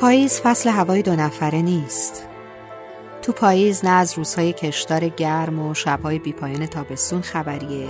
پاییز 0.00 0.40
فصل 0.40 0.70
هوای 0.70 1.02
دو 1.02 1.16
نفره 1.16 1.62
نیست. 1.62 2.28
تو 3.22 3.32
پاییز 3.32 3.84
نه 3.84 3.90
از 3.90 4.18
روزهای 4.18 4.52
کشدار 4.52 5.08
گرم 5.08 5.58
و 5.58 5.74
شبهای 5.74 6.18
بیپایان 6.18 6.66
تابستون 6.66 7.20
خبریه 7.20 7.88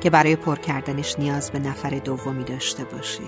که 0.00 0.10
برای 0.10 0.36
پر 0.36 0.56
کردنش 0.56 1.18
نیاز 1.18 1.50
به 1.50 1.58
نفر 1.58 1.90
دومی 1.90 2.44
داشته 2.44 2.84
باشی. 2.84 3.22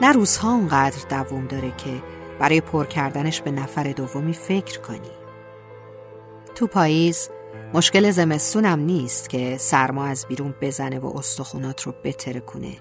نه 0.00 0.12
روزها 0.12 0.52
اونقدر 0.52 1.08
دووم 1.10 1.46
داره 1.46 1.72
که 1.76 2.02
برای 2.38 2.60
پر 2.60 2.84
کردنش 2.84 3.40
به 3.40 3.50
نفر 3.50 3.92
دومی 3.92 4.34
فکر 4.34 4.80
کنی. 4.80 5.10
تو 6.54 6.66
پاییز 6.66 7.30
مشکل 7.74 8.10
زمستونم 8.10 8.78
نیست 8.78 9.30
که 9.30 9.56
سرما 9.58 10.04
از 10.04 10.26
بیرون 10.28 10.54
بزنه 10.60 10.98
و 10.98 11.16
استخونات 11.16 11.82
رو 11.82 11.94
بتره 12.04 12.40
کنه 12.40 12.76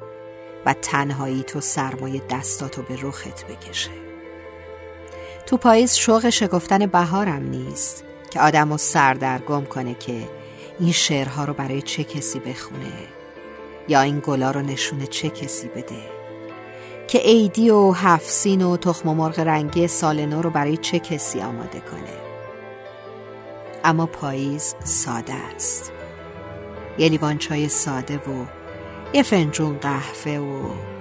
و 0.66 0.74
تنهایی 0.74 1.44
تو 1.44 1.62
سرمای 1.62 2.22
دستاتو 2.30 2.82
به 2.82 2.98
رخت 3.02 3.46
بکشه. 3.48 4.15
تو 5.46 5.58
پاییز 5.58 5.96
شوق 5.96 6.30
شکفتن 6.30 6.86
بهارم 6.86 7.50
نیست 7.50 8.04
که 8.30 8.42
آدم 8.42 8.72
رو 8.72 8.78
سردرگم 8.78 9.66
کنه 9.66 9.94
که 9.94 10.30
این 10.80 10.92
شعرها 10.92 11.44
رو 11.46 11.54
برای 11.54 11.82
چه 11.82 12.04
کسی 12.04 12.40
بخونه 12.40 12.94
یا 13.88 14.02
این 14.02 14.20
گلا 14.20 14.52
رو 14.52 14.62
نشونه 14.62 15.08
چه 15.08 15.30
کسی 15.30 15.68
بده 15.68 16.16
که 17.08 17.18
عیدی 17.20 17.70
و 17.70 17.92
هفسین 17.92 18.62
و 18.62 18.78
تخم 18.78 19.10
مرغ 19.10 19.40
رنگی 19.40 19.88
سال 19.88 20.26
نو 20.26 20.42
رو 20.42 20.50
برای 20.50 20.78
چه 20.78 21.00
کسی 21.00 21.42
آماده 21.42 21.80
کنه. 21.80 22.14
اما 23.84 24.06
پاییز 24.06 24.76
ساده 24.84 25.34
است. 25.34 25.92
یه 26.98 27.10
لیوان 27.10 27.38
چای 27.38 27.70
ساده 27.70 28.18
و 28.18 28.46
یه 29.14 29.24
فنجون 29.24 29.78
قهوه 29.78 30.32
و 30.32 30.95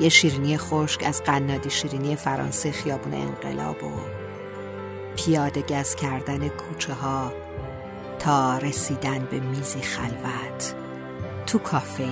یه 0.00 0.08
شیرینی 0.08 0.58
خشک 0.58 1.02
از 1.06 1.22
قنادی 1.22 1.70
شیرینی 1.70 2.16
فرانسه 2.16 2.72
خیابون 2.72 3.14
انقلاب 3.14 3.84
و 3.84 3.90
پیاده 5.16 5.62
گز 5.62 5.94
کردن 5.94 6.48
کوچه 6.48 6.94
ها 6.94 7.32
تا 8.18 8.58
رسیدن 8.58 9.28
به 9.30 9.40
میزی 9.40 9.80
خلوت 9.80 10.74
تو 11.46 11.58
کافه 11.58 12.08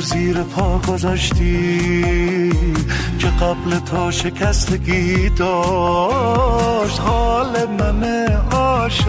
زیر 0.00 0.42
پا 0.42 0.78
گذاشتی 0.78 2.50
که 3.18 3.26
قبل 3.26 3.78
تا 3.78 4.10
شکستگی 4.10 5.28
داشت. 5.28 7.00
حال 7.00 7.66
من 7.78 8.04
عاشق 8.50 9.04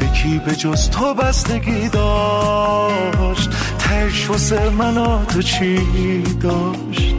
به 0.00 0.06
کی 0.06 0.40
به 0.46 0.56
جز 0.56 0.90
تو 0.90 1.14
بستگی 1.14 1.88
داشت. 1.88 3.50
تش 3.78 4.30
واسه 4.30 4.70
من 4.70 5.24
تو 5.26 5.42
چی 5.42 6.22
داشت؟ 6.22 7.16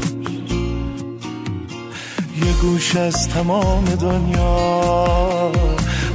یه 2.46 2.54
گوش 2.62 2.96
از 2.96 3.30
تمام 3.30 3.86
دنیا 3.86 5.52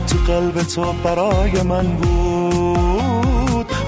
تو 0.06 0.16
قلب 0.26 0.62
تو 0.62 0.92
برای 0.92 1.62
من 1.62 1.86
بود. 1.86 2.35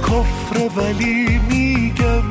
کفر 0.09 0.81
ولی 0.81 1.41
میگم 1.49 2.23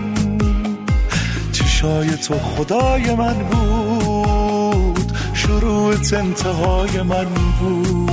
چشای 1.51 2.09
تو 2.09 2.33
خدای 2.33 3.15
من 3.15 3.33
بود 3.33 5.17
شروع 5.33 5.93
انتهای 6.13 7.01
من 7.01 7.27
بود. 7.59 8.11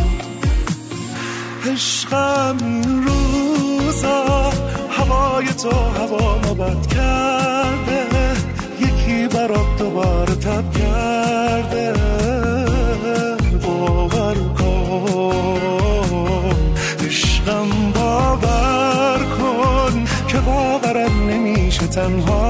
عشقم 1.73 2.57
روزا 3.05 4.51
هوای 4.91 5.47
تو 5.47 5.71
هوا 5.71 6.55
بد 6.55 6.87
کرده 6.87 8.07
یکی 8.81 9.29
برات 9.29 9.79
دوباره 9.79 10.35
تب 10.35 10.73
کرده. 10.73 11.95
نمیشه 22.05 22.27
تنهایی 22.27 22.44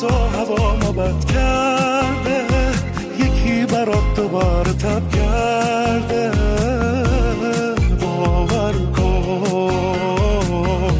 تو 0.00 0.08
هوا 0.08 0.92
بد 0.92 1.24
کرده 1.34 2.44
یکی 3.18 3.66
برات 3.66 4.14
دوباره 4.16 4.72
تب 4.72 5.10
کرده. 5.10 6.32
باور 8.00 8.72
کن 8.96 10.94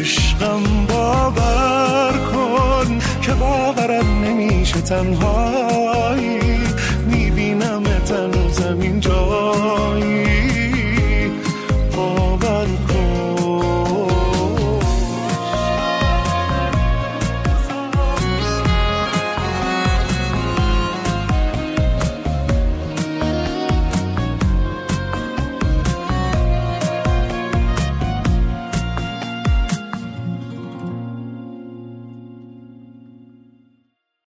عشقم 0.00 0.62
باور 0.88 2.12
کن 2.32 2.98
که 3.22 3.32
باورم 3.32 4.24
نمیشه 4.24 4.80
تنهایی. 4.80 6.40
می‌بینم 7.06 7.82
تن 7.82 8.30
زمین 8.50 9.00
جا 9.00 9.14